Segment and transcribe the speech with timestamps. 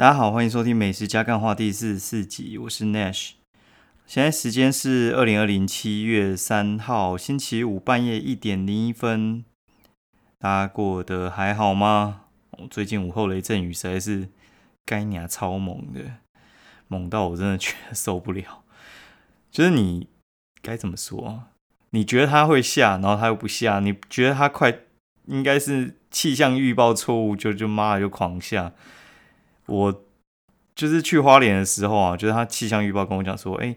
[0.00, 3.32] 大家好，欢迎收听《美食加干话》第四十四集，我是 Nash。
[4.06, 9.44] 现在时间是二零二零七月三号星期五半夜一点零一分。
[10.38, 12.22] 大家过得还好吗？
[12.70, 14.30] 最近午后雷阵雨实在是
[14.86, 16.00] 该娘超猛的，
[16.88, 18.62] 猛到我真的觉得受不了。
[19.50, 20.08] 就是你
[20.62, 21.42] 该怎么说？
[21.90, 24.78] 你觉得它会下，然后它又不下；你觉得它快，
[25.26, 28.72] 应该是气象预报错误，就就妈的就狂下。
[29.70, 30.04] 我
[30.74, 33.76] 就是去花莲的时候啊，就是他气象预报跟我讲说，哎，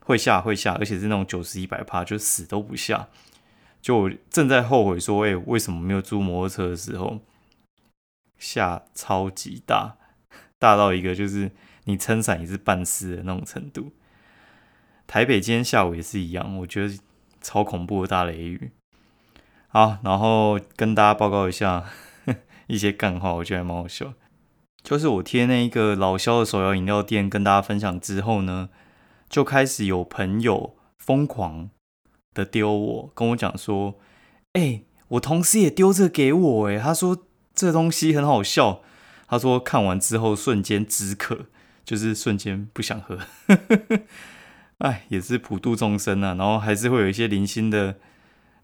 [0.00, 3.08] 会下会下，而且是那种九十一百帕，就死都不下。
[3.80, 7.20] 就正在后悔说，哎，为什么没有租摩托车的时候
[8.36, 9.96] 下超级大，
[10.58, 11.52] 大到一个就是
[11.84, 13.92] 你撑伞也是半湿的那种程度。
[15.06, 16.98] 台北今天下午也是一样，我觉得
[17.40, 18.72] 超恐怖的大雷雨。
[19.68, 21.84] 好，然后跟大家报告一下
[22.66, 24.14] 一些干话，我觉得还蛮好笑。
[24.86, 28.68] 就是我贴那个老肖的手摇饮料店跟大家分享之后呢，
[29.28, 31.70] 就开始有朋友疯狂
[32.32, 33.96] 的丢我，跟我讲说
[34.54, 38.82] ：“哎，我同事也丢这给我，哎，他说这东西很好笑，
[39.26, 41.46] 他说看完之后瞬间止渴，
[41.84, 43.18] 就是瞬间不想喝。
[44.78, 47.96] 哎，也是普度众生啊，然后还是会有一些零星的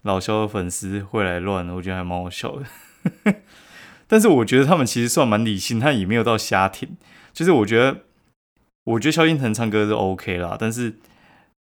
[0.03, 3.35] 老肖的粉丝会来乱，我觉得还蛮好笑的。”
[4.07, 6.97] 但是我觉得他们其实算蛮理性，他也没有到瞎听。
[7.31, 8.01] 就是我觉得，
[8.83, 10.97] 我觉得萧敬腾唱歌是 OK 啦，但是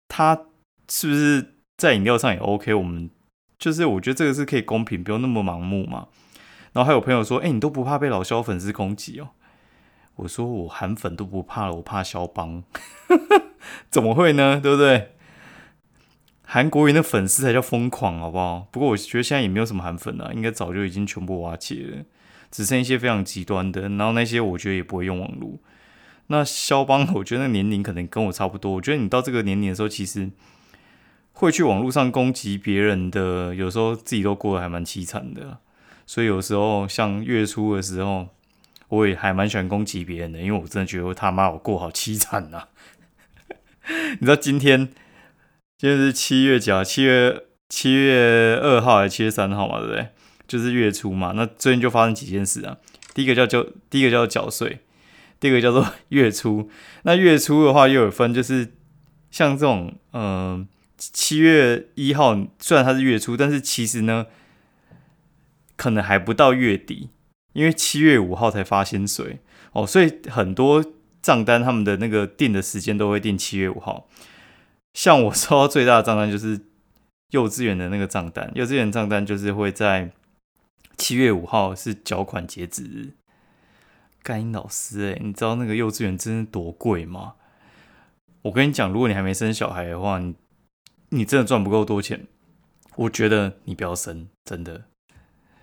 [0.09, 0.47] 他
[0.91, 2.75] 是不是在饮料上也 OK？
[2.75, 3.09] 我们
[3.59, 6.09] 就是我觉得这个是可以公平，不用那么盲目嘛。
[6.73, 9.31] 然后还有朋友说：“哎，你都不怕被老萧粉丝攻击哦？”
[10.17, 12.65] 我说：“我韩粉都不怕了，我怕肖邦。
[13.91, 14.61] 怎么会呢？
[14.63, 15.13] 对不对？
[16.45, 18.69] 韩国人的粉丝才叫疯狂，好不好？
[18.71, 22.05] 不过我觉得现在也没有什么韩粉了，应该早就已经全部瓦解了。”
[22.51, 25.59] 只剩一些非常极端的，然后那些我觉得也不会用网络。
[26.29, 28.73] 那肖邦，我觉得那年龄可能跟我差不多。
[28.73, 30.31] 我觉得你到这个年龄的时候，其实
[31.33, 35.59] 会去网络上攻击别人的，有时候自己都过得还蛮凄惨的。
[36.05, 38.29] 所以有时候像月初的时候，
[38.89, 42.69] 我也还蛮喜欢攻击别人的，因为我真的觉得他妈我过好凄惨呐。
[44.19, 44.89] 你知道今天
[45.79, 46.83] 今天是七月几啊？
[46.83, 49.79] 七月七月二号还是七月三号嘛？
[49.79, 50.09] 对不对？
[50.47, 52.77] 就是月初嘛，那最近就发生几件事啊。
[53.15, 54.81] 第一个叫就第一个叫做缴税，
[55.41, 56.71] 第二个叫做 月初。
[57.03, 58.75] 那月初的话又有分，就是
[59.31, 60.69] 像这种，嗯，
[60.99, 64.27] 七月一号虽然它是月初，但是其实呢，
[65.77, 67.09] 可能还不到月底，
[67.55, 69.39] 因为七月五号才发薪水
[69.73, 70.85] 哦，所以很多
[71.23, 74.09] 账单他们的那个定的时间都会定七月五号。
[74.93, 76.61] 像我收到最大的账单就是
[77.31, 80.13] 幼稚园的那个账单，幼稚园账单就是会在。
[80.97, 83.13] 七月五号是缴款截止日。
[84.23, 87.35] 干英老师，哎，你知道那个幼稚园真的多贵吗？
[88.43, 90.35] 我跟你讲，如果你还没生小孩的话，你
[91.11, 92.27] 你真的赚不够多钱。
[92.97, 94.85] 我觉得你不要生，真的，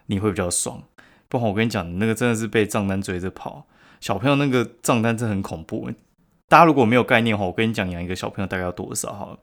[0.05, 0.83] 你会比较爽。
[1.27, 3.65] 不然我跟你讲，那个真的是被账单追着跑。
[3.99, 5.89] 小朋友那个账单真的很恐怖。
[6.47, 9.11] 大家如果没有概念的话，我跟你讲，养一个小朋友大概要多少？
[9.13, 9.39] 哈，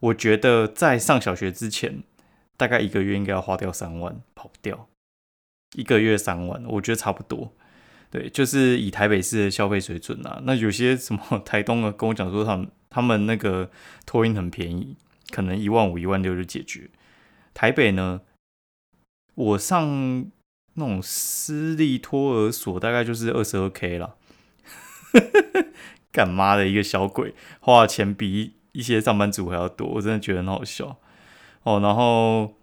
[0.00, 2.02] 我觉得在上小学之前，
[2.56, 4.88] 大概一个月应该要花掉三万，跑不掉。
[5.74, 7.52] 一个月三万，我觉得差不多。
[8.10, 13.68] 对，就是以台北市的消费水准啊，那有些什么 台东的跟我讲说，他们他们那个
[14.06, 14.96] 托运很便宜，
[15.30, 16.90] 可能一万五、一万六就解决。
[17.52, 18.20] 台北呢，
[19.34, 20.26] 我上
[20.74, 24.14] 那种私立托儿所，大概就是二十二 K 了。
[26.12, 30.98] 干妈的一个小鬼，花的钱比一些上班族还要多，我真的觉得很好笑
[31.64, 31.80] 哦。
[31.80, 32.54] 然后。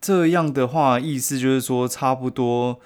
[0.00, 2.78] 这样的话，意思就是说，差不多，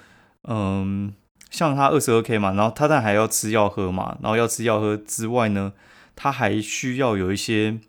[0.45, 1.13] 嗯，
[1.51, 5.73] 像他二十二 K 嘛，然后他但还要吃药喝嘛，然后要吃药喝之外呢，
[6.15, 7.79] 他还需要有一些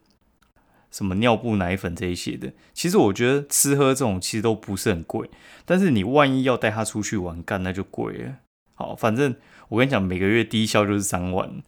[0.90, 2.52] 什么尿布、奶粉这一些的。
[2.74, 5.30] 其实我觉得吃喝这种其实都不是很贵，
[5.64, 8.34] 但是你万一要带他出去玩干，那就贵了。
[8.74, 9.34] 好，反正
[9.70, 11.62] 我跟你讲，每个月低消就是三万，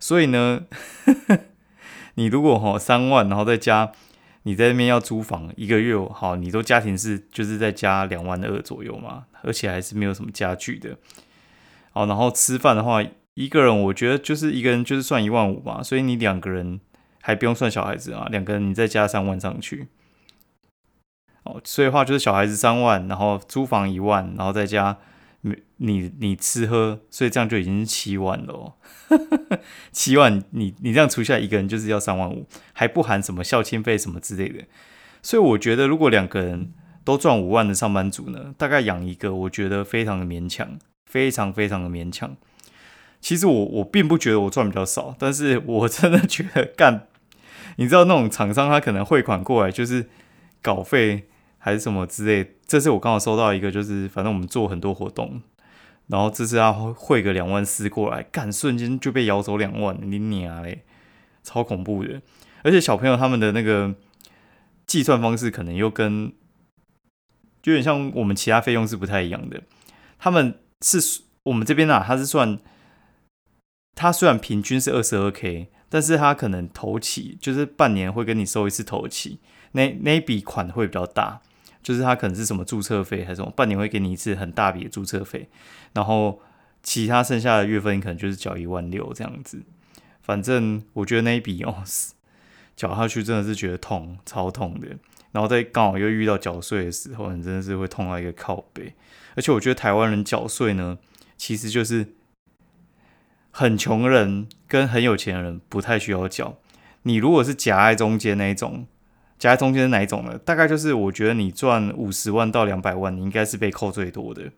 [0.00, 0.62] 所以呢，
[2.14, 3.92] 你如果哈三万，然后再加。
[4.44, 10.96] 你在那边要租房一个月，好，你都家庭是就是在加两万二左右嘛，而且还是没有什么家具的，
[11.92, 13.02] 好，然后吃饭的话，
[13.34, 16.80] 一个人我觉得就是一个人就是算一万五嘛，所以你两个人
[17.20, 19.88] 还不用算小孩子啊，两个人你再加三万上去，
[21.44, 24.98] 哦，所以话就是小孩子三万，然后租房一万，然后再加。
[25.42, 28.74] 你你你吃喝，所以这样就已经是七万了哦。
[29.92, 34.64] 七万，你你这样除下来一个人就是要三万五，还不含什么孝亲费什么之类的。
[35.20, 36.72] 所以我觉得，如果两个人
[37.04, 42.36] 都赚五万的上班族呢，大概养一个，我觉得非常的勉强，非常非常的勉强。
[43.20, 47.06] 其实我我并不觉得我赚比较少，但是我真的觉得干，
[47.76, 50.08] 你知道那种厂商他可能汇款过来就是
[50.60, 51.28] 稿费
[51.64, 52.56] 还是什么之类。
[52.66, 55.40] 这次我刚好收到一个，就是反正我们做很多活动，
[56.08, 60.82] 然后这次他汇个两万四过来，干瞬间就被摇走两万，你娘嘞，
[61.44, 62.20] 超恐怖的。
[62.64, 63.94] 而且小朋友他们的那个
[64.86, 66.32] 计算方式可能又跟
[67.62, 69.62] 就有点像我们其他费用是不太一样的，
[70.18, 72.58] 他们是我们这边啊，他是算。
[73.94, 79.38] 他虽然平均是二十二 k，但是他可能头期就是半年会跟你收一次头期，
[79.72, 81.42] 那那一笔款会比较大，
[81.82, 85.48] 就是他可能是什么注册费还是什么，半年会给你一次很大笔的注册费，
[85.92, 86.40] 然后
[86.82, 89.62] 其他剩下的月份可能就是缴一万六这样子。
[90.22, 91.82] 反正我觉得那一笔哦，
[92.76, 94.88] 缴下去真的是觉得痛，超痛的。
[95.32, 98.94] 然后在刚好又遇到缴税的时候，你真的是会痛到一个靠背。
[99.34, 100.98] 而且我觉得台湾人缴税呢，
[101.36, 102.14] 其实就是。
[103.54, 106.56] 很穷人跟很有钱的人不太需要缴。
[107.02, 108.86] 你如果是夹在中间那一种，
[109.42, 110.38] 夹在中间是哪一种呢？
[110.38, 114.52] 大概就是我觉得你赚五十万到两百万，你应该是被扣最多的。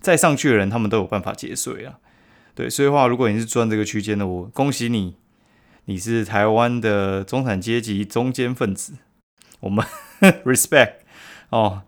[0.00, 1.98] 再上去的人，他们都有办法节税啊。
[2.54, 5.16] 对，所以话，如果你是赚这个区间的，我恭喜你，
[5.84, 8.94] 你是台湾的中产阶级中间分子。
[9.60, 9.84] 我们
[10.46, 10.94] respect
[11.50, 11.82] 哦。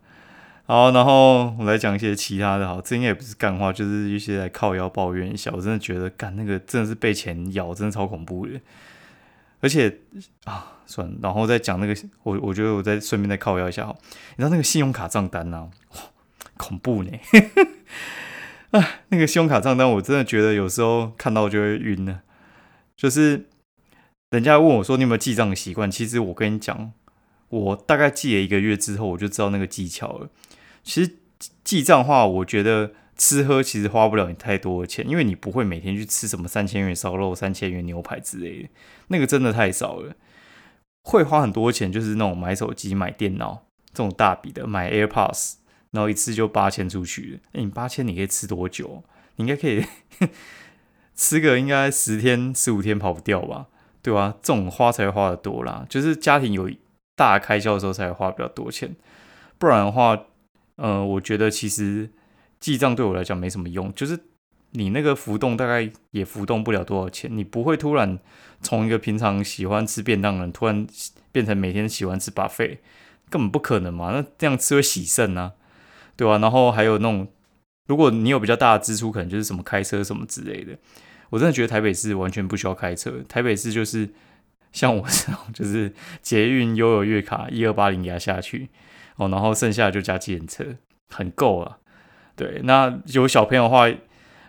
[0.66, 2.68] 好，然后我来讲一些其他的。
[2.68, 5.50] 好，这应该也不是干话，就是一些来靠腰抱怨一下。
[5.54, 8.60] 我真的觉得干那个真的是被钱咬，真的超恐怖的。
[9.64, 10.00] 而且
[10.44, 13.96] 啊，算了，然后再讲那个，我我觉得我再顺便再靠腰一下哈。
[14.02, 15.70] 你知道那个信用卡账单呐，
[16.58, 17.10] 恐怖呢。
[18.72, 22.20] 啊，那个信用卡账单，我真的觉得有时候看到就会晕呢。
[22.94, 23.46] 就是
[24.28, 26.92] 人家问我说你有没有记账的习惯，其实我跟你讲，
[27.48, 30.28] 我大概记了一个月之后，我就知道那个技巧了。
[30.82, 31.16] 其实
[31.64, 38.68] 记账话，我觉得吃喝其实花不了你太多的钱，因为你不会每天去吃什么三千元烧肉、三千元牛排之类的，
[39.08, 40.14] 那个真的太少了。
[41.02, 45.54] 会花很多钱就是那种买手机、买电脑这种大笔的，买 AirPods，
[45.92, 47.40] 然后一次就八千出去。
[47.52, 49.04] 哎，你八千你可以吃多久？
[49.36, 49.84] 你应该可以
[51.14, 53.66] 吃个应该十天、十五天跑不掉吧？
[54.02, 54.34] 对吧？
[54.42, 56.70] 这种花才花的多啦，就是家庭有
[57.14, 58.96] 大开销的时候才会花比较多钱，
[59.58, 60.26] 不然的话。
[60.76, 62.10] 呃，我觉得其实
[62.64, 64.18] 记账对我来讲没什么用，就是
[64.70, 68.18] 你那个浮动大概也浮动不了多少钱，你不会突然
[68.62, 70.86] 从一个平常喜欢吃便当的人，突然
[71.30, 72.78] 变成每天喜欢吃 buffet，
[73.28, 75.52] 根本不可能嘛，那这样吃会洗肾啊，
[76.16, 76.38] 对吧？
[76.38, 77.28] 然后还有那种，
[77.86, 80.78] 如果你有比较大的支出，可能就是什么开车什么之类的，
[81.28, 84.08] 我真的觉得台北市完全不需要开车，台北市就是
[84.72, 88.70] 像我这种，就是捷运悠游月卡一二八零压下去。
[89.16, 90.64] 哦，然后剩下就加计程车，
[91.10, 91.76] 很够了。
[92.36, 93.86] 对，那有小朋友的话，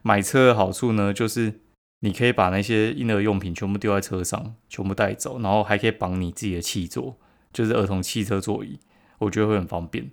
[0.02, 1.62] 买车的好处呢，就是
[2.00, 7.18] 你可以把那些婴儿用品全部丢在车上，全部带走，然后还可以绑你自己的汽座，
[7.54, 8.80] 就是儿童汽车座椅，
[9.20, 10.12] 我觉得会很方便。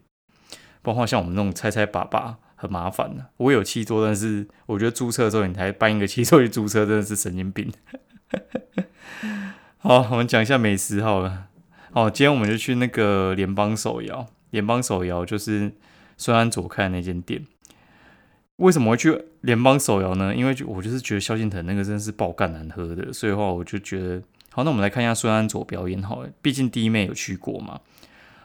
[0.82, 3.26] 不然话，像我们那种拆拆把把很麻烦的。
[3.36, 7.72] 我有汽座，但是我觉得租车的时候你才搬一个汽座去租车，真的是神经病。
[9.78, 11.48] 好，我们讲一下美食好了。
[11.92, 14.26] 哦，今天我们就去那个联邦手摇。
[14.50, 15.72] 联邦手摇就是
[16.16, 17.46] 孙安佐开的那间店，
[18.56, 20.34] 为什么会去联邦手摇呢？
[20.34, 27.80] 因为就我就是觉得萧敬腾那个真的是爆干难喝的，所以的话我就觉得好，那我们来看一下孙安佐表演好了，毕竟弟妹有去过嘛。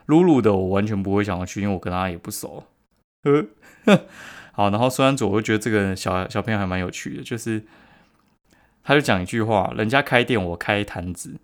[0.06, 2.64] 露露的我完全不会想要去，因为我跟他也不熟。
[3.24, 3.46] 呵，
[4.54, 7.64] 好，然后孙安佐我就觉得这个小小朋友还蛮有趣的，就是
[8.84, 11.36] 他就讲一句话：人家开店，我开摊子。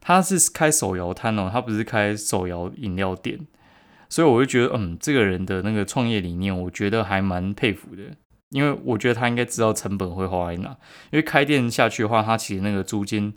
[0.00, 3.38] 他是开手摇摊哦，他不是开手摇饮料店。
[4.08, 8.02] 所以我就觉得，嗯，这个人的那个创业理念，我觉得还蛮佩服的。
[8.50, 10.70] 因为我觉得他应该知道成本会花在哪。
[11.10, 13.34] 因为开店下去的话，他其实那个租金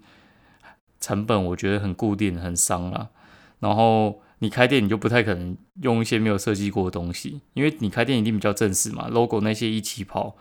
[1.02, 3.10] 成本，我觉得很固定，很伤啊。
[3.60, 10.38] 然后你开店，你就不太可能用一些没有设计过的东西，因为你开店一定比较正式嘛，logo 那些一起跑。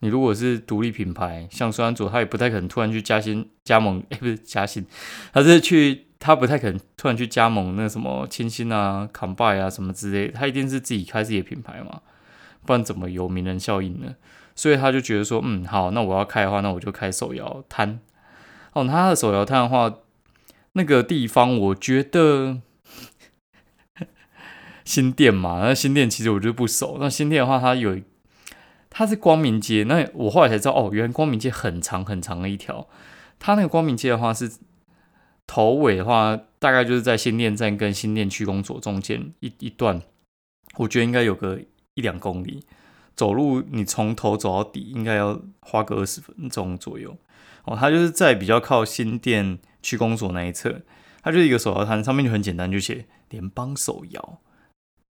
[0.00, 4.84] 你如果是独立品牌，像孙安佐，他也不太可能突然去加薪加盟，哎，不是加薪，
[5.32, 6.09] 他是去。
[6.20, 12.02] 他不太可能突然去加盟那什么清新啊、康拜啊什么之类，他一定是自己开自己的品牌嘛，
[12.66, 14.14] 不然怎么有名人效应呢？
[14.54, 18.00] 所以他就觉得说，嗯，好，那我要开的话，那我就开手摇摊。
[18.74, 19.94] 哦，他的手摇摊的话，
[20.74, 22.58] 那个地方我觉得
[24.84, 26.98] 新店嘛，那新店其实我就不熟。
[27.00, 27.98] 那新店的话，它有，
[28.90, 29.84] 它是光明街。
[29.84, 32.86] 那我后来才知道，哦，原来光明街很长很长的一条。
[33.38, 34.52] 它那个光明街的话是。
[35.50, 40.00] 头尾的话，大概就是在新店站跟新店区公所中间一一段，
[40.76, 41.60] 我觉得应该有个
[41.94, 42.62] 一两公里。
[43.16, 47.18] 走路你从头走到底，应该要花个二十分钟左右。
[47.64, 50.82] 哦，它就是在比较靠新店区公所那一侧，
[51.20, 54.38] 它就是一个手摇摊，上面就很简单，就写联邦手摇。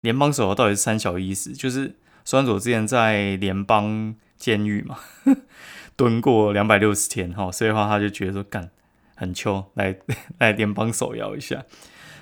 [0.01, 4.99] 联邦手摇到底是三小意思，就是酸佐之前在联邦监狱嘛，
[5.95, 8.71] 蹲过两百六十天哈，所以话他就觉得说干
[9.15, 9.97] 很秋，来
[10.39, 11.65] 来联邦手摇一下。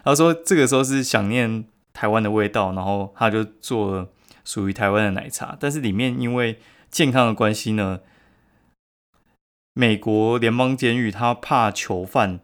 [0.05, 4.09] 他说这个时候是想念台湾的味道，然后他就做
[4.45, 6.59] 属于台湾的奶茶，但是里面因为
[6.91, 8.01] 健康的关系呢。
[9.73, 12.41] 美国联邦监狱，他怕囚犯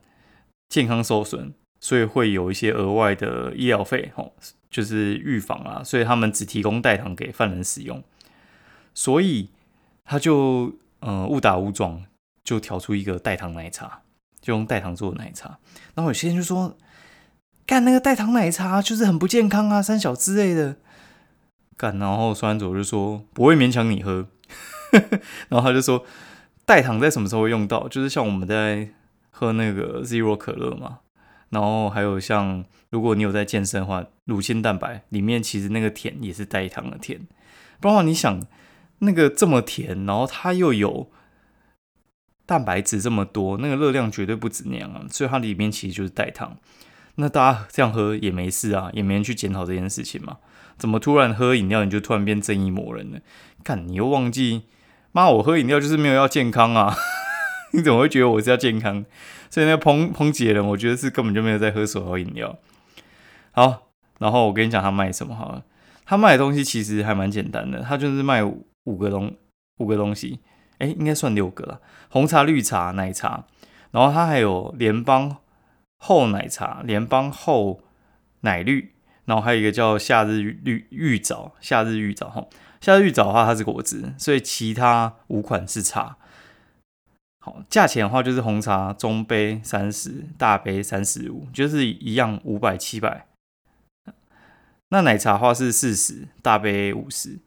[0.68, 4.32] 健康受损，所以会有一些额外的医疗费，吼，
[4.70, 8.02] 就是预防啊，所以他们只提供代糖给犯人使用，
[8.94, 9.50] 所以
[10.04, 12.04] 他就呃误打误撞
[12.44, 14.02] 就调出一个代糖奶茶，
[14.46, 15.58] 就用代糖做的奶茶。
[15.94, 16.76] 然后有些人就说，
[17.66, 20.76] 干那个代糖奶茶就是很不健康啊，三小之类的。
[21.76, 24.28] 干，然后酸佐就说不会勉强你喝，
[25.50, 26.04] 然后他就说。
[26.64, 27.86] 代糖在什么时候会用到？
[27.86, 28.88] 就是像我们在
[29.30, 30.98] 喝那个 Zero 可乐嘛，
[31.50, 37.24] 然后还有像如果你有在健身的话，乳清蛋白里面其实那个甜也是代糖的甜。
[37.80, 38.44] 不然你想
[38.98, 41.08] 那个这么甜，然后它又有
[42.46, 46.56] 蛋白质这么多，那个热量绝对不止那样啊，所以它里面其实就是代糖。
[47.16, 50.38] 那大家这样喝也没事啊，也没人去检讨这件事情嘛。
[50.78, 53.20] 怎么突然喝饮料你就突然变正义魔人了？
[53.64, 54.64] 看你又忘记。
[55.12, 56.94] 妈，我喝饮料就是没有要健康啊！
[57.72, 59.04] 你怎么会觉得我是要健康？
[59.48, 62.58] 所以那个抨抨击人，我觉得是根本就没有在喝手摇饮料。
[63.52, 63.88] 好，
[64.18, 65.64] 然后我跟你讲他卖什么好了。
[66.04, 69.34] 他卖的东西其实还蛮简单的，他就是卖五个东
[69.78, 70.40] 五个东西，
[70.78, 71.80] 哎，应该算六个了。
[72.08, 73.44] 红茶、绿茶、奶茶，
[73.90, 75.36] 然后它还有联邦
[75.98, 77.80] 厚奶茶、联邦厚
[78.40, 78.92] 奶绿，
[79.24, 82.46] 然后还有一个叫夏日绿玉枣、夏日玉枣哈。
[82.80, 86.16] 夏日玉枣的话，它是果汁，所以其他五款是茶。
[87.40, 93.26] 好，价钱的话就是红茶中杯三十，大杯三十五，就是一样五百七百。
[94.90, 97.38] 那奶茶的话是四十，大杯五十。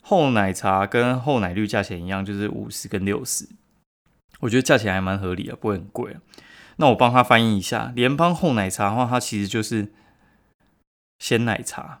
[0.00, 3.48] 厚奶茶跟厚奶绿价钱一样，就是五十跟六十。
[4.40, 6.16] 我觉得价钱还蛮合理的，不会很贵。
[6.76, 9.92] 那我帮他翻译一下，联邦厚奶茶的话，它其实就是
[11.18, 12.00] 鲜奶茶。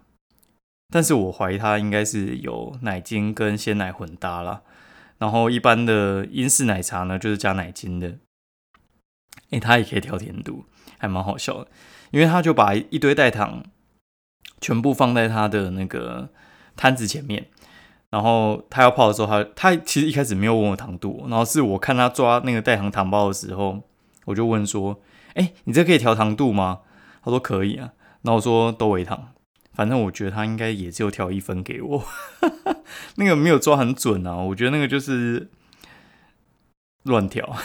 [0.90, 4.62] 但是我怀疑它应该是有奶精跟鲜奶混搭了，
[5.18, 8.18] 然后一般的英式奶茶呢就是加奶精的，
[9.50, 10.64] 哎，它也可以调甜度，
[10.96, 11.70] 还蛮好笑的，
[12.10, 13.64] 因为他就把一堆代糖
[14.60, 16.30] 全部放在他的那个
[16.74, 17.48] 摊子前面，
[18.10, 23.82] 然后他要泡的时候，他他其实一开始没有问我糖度，然后是我看他抓那个代糖糖包的时候，
[24.24, 25.00] 我就问说，
[25.34, 26.80] 哎，你这可以调糖度吗？
[27.22, 29.28] 他说可以啊，然后我说都为糖。
[29.74, 32.04] 反正我觉得他应该也只有调一分给我，
[33.14, 34.34] 那个没有抓很准啊。
[34.34, 35.48] 我觉得那个就是
[37.04, 37.56] 乱调，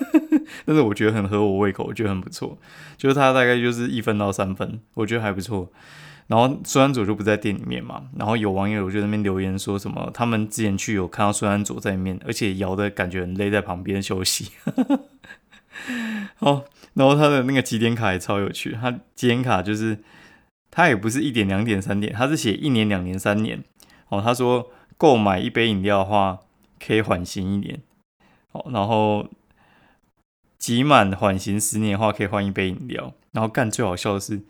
[0.66, 2.58] 但是我觉得很合我胃口，我觉得很不错。
[2.98, 5.70] 就是他大概就是一分到三分，我觉得还不错。
[6.26, 14.50] 然后孙安佐就不在店里面嘛，然后有网友就在那边留言说什么，他们之前去有看到孙安佐在里面，而且摇的感觉很累，在旁边休息。
[16.40, 16.64] 哦，
[16.94, 19.98] 然后他的那个几点卡也超有趣，他几点卡就是。
[20.76, 23.62] 他也不是一点两点三点，他是写一年两年三年。
[24.08, 26.40] 哦，他说购买一杯饮料的话
[26.84, 27.80] 可以缓刑一年。
[28.50, 29.28] 哦，然后
[30.58, 33.12] 集满缓刑十年的话可以换一杯饮料。
[33.30, 34.42] 然后干最好笑的是，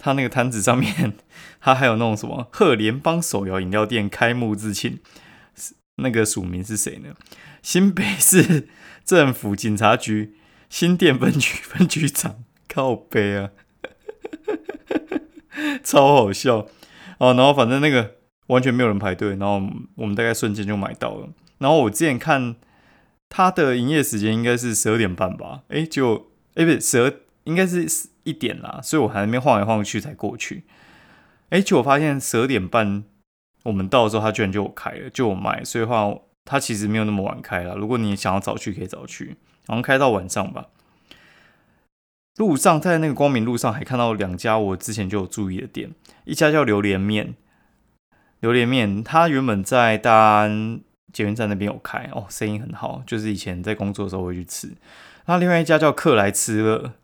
[0.00, 1.12] 他那个摊子上面
[1.60, 4.98] 他还有那种什么贺联邦手摇饮料店开幕致庆，
[5.96, 7.14] 那个署名是谁呢？
[7.62, 8.68] 新北市
[9.04, 10.34] 政府警察局
[10.70, 13.50] 新店分局分局长靠背啊。
[15.84, 16.66] 超好笑
[17.18, 17.34] 哦！
[17.34, 18.14] 然后反正那个
[18.46, 19.60] 完全没有人排队，然后
[19.96, 21.28] 我们大概瞬间就买到了。
[21.58, 22.56] 然后我之前看
[23.28, 25.64] 他的营业时间应该是十二点半吧？
[25.68, 27.12] 哎，就哎不是十二，
[27.50, 27.84] 应该是
[28.22, 30.62] 一点啦，所以我还在那边晃来晃去才过去。
[31.48, 33.02] 哎，就我发现十二点半
[33.64, 35.64] 我们到的时候，他居然就有开了，就我买。
[35.64, 36.14] 所以话
[36.44, 37.74] 他其实没有那么晚开了。
[37.74, 40.68] 如果你想要早去，可以早去，然后开到晚上吧。
[42.36, 45.90] 路上在那个光明路上还看到两家我之前就有注意的店，
[46.24, 47.34] 一家叫榴莲面，
[48.38, 50.80] 榴莲面它原本在大安
[51.12, 54.70] 捷运站那边有开哦，生意很好，就是以前在工作的时候会去吃。
[55.26, 56.94] 那另外一家叫客来吃了，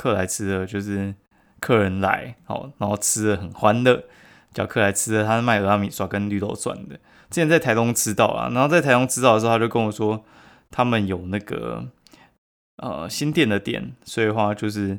[0.00, 1.14] 客来吃的就是
[1.60, 4.04] 客人来哦，然后吃的很欢乐，
[4.54, 6.94] 叫客来吃的，他是卖鹅阿米刷跟绿豆蒜的。
[7.28, 10.24] 之前在台东吃到啊，然后在台东吃到的时候，他就跟我说
[10.70, 11.90] 他们有那个。
[12.82, 14.98] 呃，新店的店，所以的话就是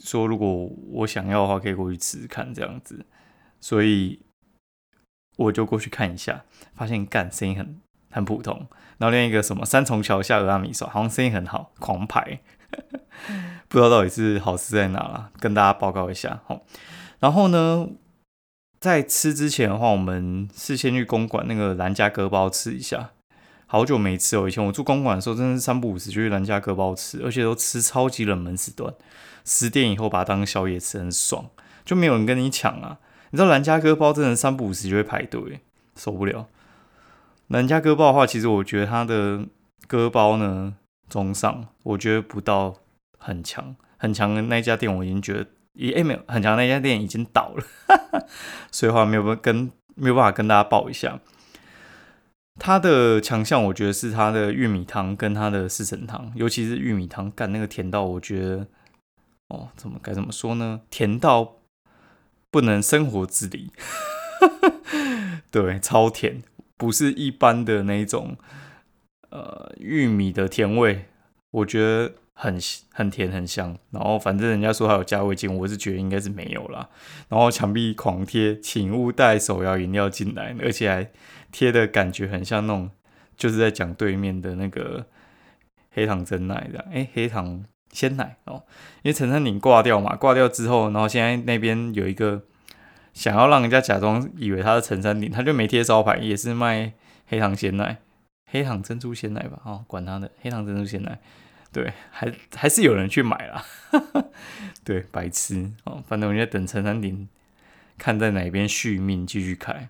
[0.00, 3.04] 说，如果我想要的话，可以过去吃吃看这样子。
[3.60, 4.20] 所以
[5.36, 6.44] 我就过去看一下，
[6.76, 7.80] 发现干声音很
[8.12, 8.68] 很普通。
[8.98, 12.38] 然后另一个什么三重桥下鹅阿米刷，好像生意很好，狂排，
[13.68, 16.40] 不知道到底是好吃在哪了，跟大家报告一下。
[16.46, 16.62] 好，
[17.18, 17.88] 然后呢，
[18.80, 23.10] 在吃之前的话，我们事先去公馆那个兰家割包吃一下。
[23.66, 28.92] 好久没吃哦，以前我住公馆的时候，真的是三不五时就去兰家割包吃，而且都吃超级冷门时段，
[29.44, 31.48] 十点以后把它当宵夜吃，很爽，
[31.84, 32.98] 就没有人跟你抢啊。
[33.30, 35.60] 你知道兰家割包真的三不五时就会排队，
[35.94, 36.48] 受不了。
[37.46, 39.46] 兰家割包的话，其实我觉得它的
[39.86, 40.74] 割包呢
[41.08, 42.74] 中上，我觉得不到
[43.20, 45.46] 很强，很强的那家店我已经觉得，
[45.92, 47.64] 诶没有很强那家店已经倒了，
[48.72, 51.20] 所以话没有办法跟没有办法跟大家报一下。
[52.58, 58.66] 它的强项我觉得是它的玉米汤跟它的四神汤，尤其是玉米汤，干那个甜到我觉得，
[59.48, 60.80] 哦怎么该怎么说呢？
[60.90, 61.56] 甜到
[62.50, 63.70] 不能生活自理，
[64.40, 66.42] 哈 哈对，超甜。
[66.76, 68.38] 不是一般的那种，
[69.28, 71.04] 呃，玉米的甜味，
[71.50, 72.58] 我觉得很
[72.92, 73.76] 很甜很香。
[73.90, 76.88] 然后反正人家说还有加味精，我是觉得应该是没有啦。
[77.28, 81.10] 然后墙壁狂贴，请勿带手摇饮料进来，而且还
[81.50, 82.90] 贴的感觉很像那种，
[83.36, 85.06] 就是在讲对面的那个
[85.90, 88.62] 黑糖真奶的，哎，黑糖鲜奶哦。
[89.02, 92.42] 因为陈山岭挂掉嘛，挂掉之后，然后现在那边有一个。
[93.12, 96.92] 想要让人家假装以为他是陈山顶，他就没贴招牌，也是卖
[97.26, 97.98] 黑糖鲜奶、
[98.52, 99.60] 黑糖珍珠鲜奶吧？
[99.64, 101.18] 哦，管他的黑糖珍珠鲜奶，
[101.72, 103.64] 对，还还是有人去买啦。
[104.84, 107.28] 对，白痴哦，反正我在等陈山顶，
[107.96, 109.88] 看在哪边续命继续开。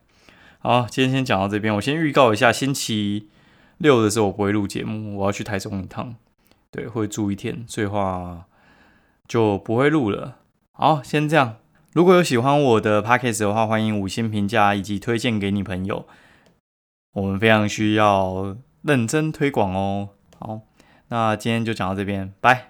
[0.58, 3.28] 好，今天先讲到这边，我先预告一下，星期
[3.78, 6.14] 六的时候我不会录节目，我要去台中一趟，
[6.70, 8.44] 对，会住一天，所以话
[9.26, 10.36] 就不会录了。
[10.72, 11.56] 好，先这样。
[11.92, 16.06] 如果有喜欢我的 podcast 的话，欢迎五星评价以及推荐给你朋友。
[17.14, 20.10] 我们非常需要认真推广哦。
[20.38, 20.60] 好，
[21.10, 22.69] 那今天就讲到这边，拜。